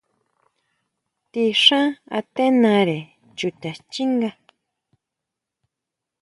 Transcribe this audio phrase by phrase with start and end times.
[1.31, 2.99] Ti xán atenare
[3.37, 4.31] chuta xchinga.